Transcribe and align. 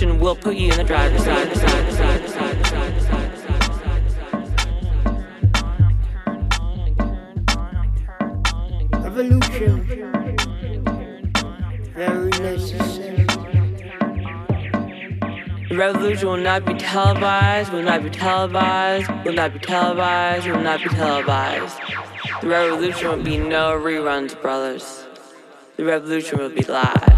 Revolution 0.00 0.20
will 0.20 0.34
put 0.34 0.56
you 0.56 0.70
in 0.70 0.76
the 0.76 0.84
driver's 0.84 1.24
side. 1.24 1.48
Evolution. 9.04 9.84
Very 11.94 12.30
necessary. 12.30 13.26
The 15.68 15.76
revolution 15.76 16.28
will 16.28 16.36
not 16.38 16.64
be 16.64 16.74
televised, 16.74 17.72
will 17.72 17.82
not 17.82 18.02
be 18.02 18.10
televised, 18.10 19.08
will 19.24 19.32
not 19.32 19.52
be 19.52 19.58
televised, 19.60 20.46
will 20.46 20.60
not 20.60 20.82
be 20.82 20.88
televised. 20.88 21.78
The 22.40 22.48
revolution 22.48 23.08
will 23.08 23.22
be 23.22 23.38
no 23.38 23.78
reruns, 23.78 24.40
brothers. 24.40 25.04
The 25.76 25.84
revolution 25.84 26.38
will 26.38 26.50
be 26.50 26.62
live. 26.62 27.13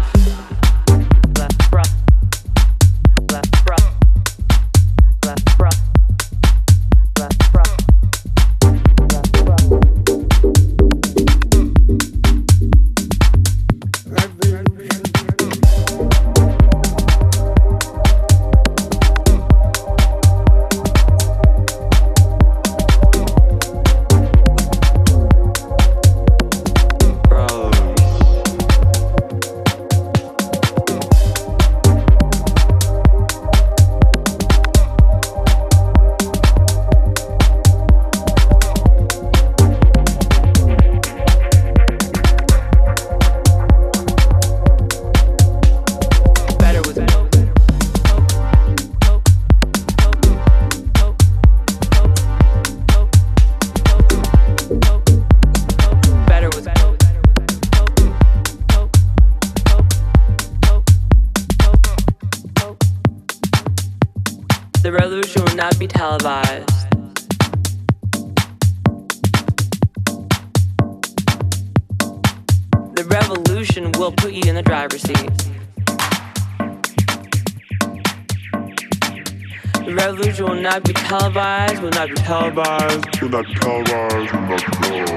Be 80.83 80.93
televised, 80.93 81.81
will 81.81 81.89
not 81.89 82.09
be 82.09 82.15
televised, 82.15 83.15
will 83.21 83.29
not 83.29 83.45
be 83.45 83.53
televised, 83.53 84.31
will 84.31 84.41
not 84.41 84.57
be 84.57 84.73
televised. 84.73 85.13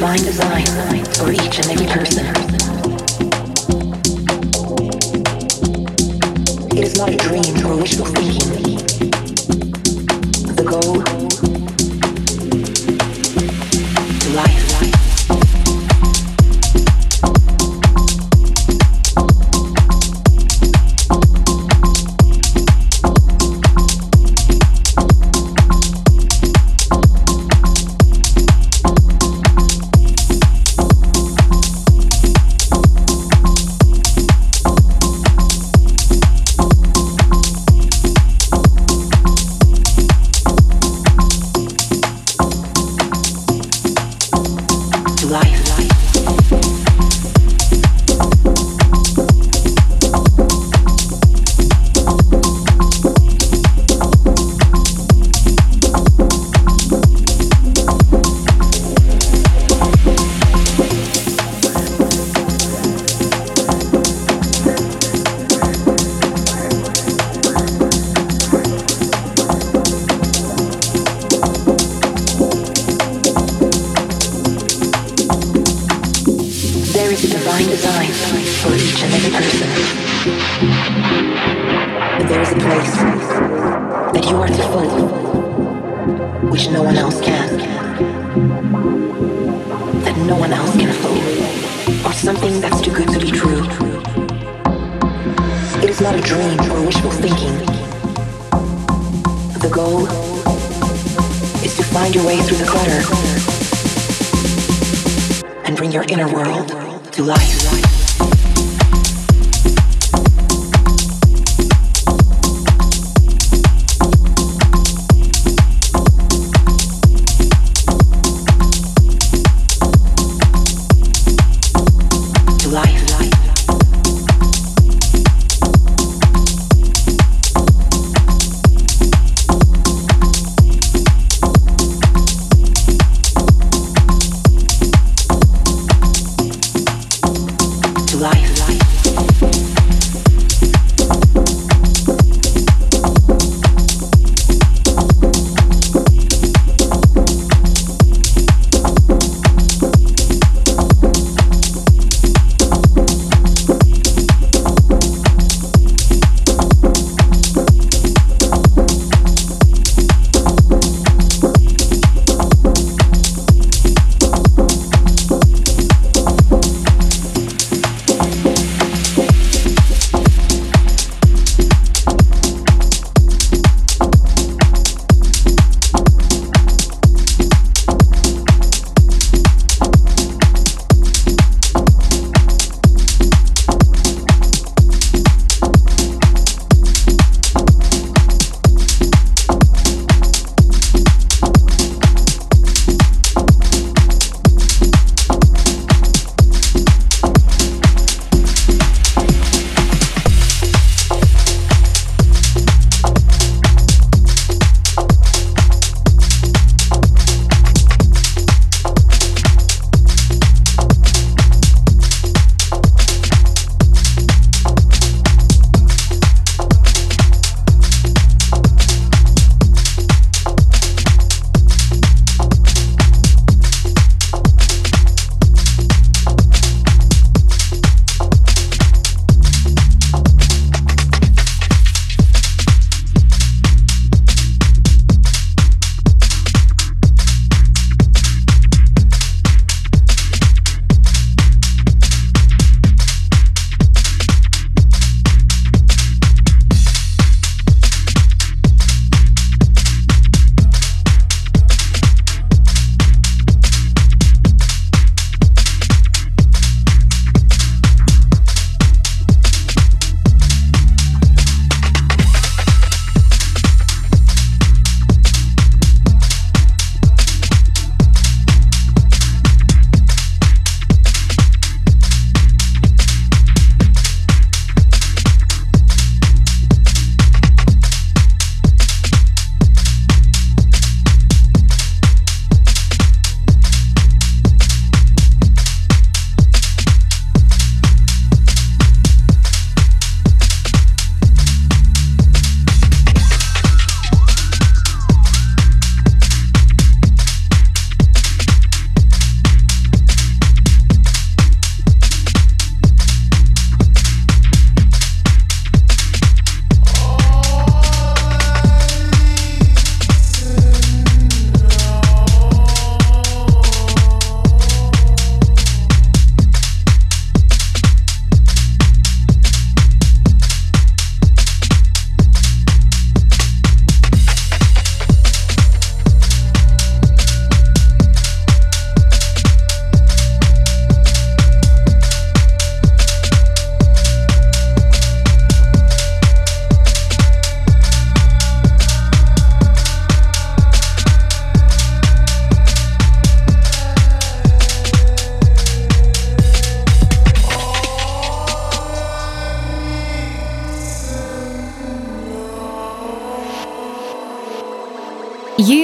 divine 0.00 0.22
design 0.22 0.64
for 1.12 1.30
each 1.30 1.58
and 1.58 1.66
every 1.72 1.86
person. 1.86 2.24
It 6.74 6.84
is 6.84 6.96
not 6.96 7.10
a 7.10 7.16
dream 7.18 7.66
or 7.66 7.76
wishful 7.76 8.06
thinking. 8.06 8.69